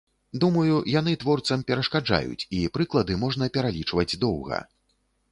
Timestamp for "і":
2.59-2.61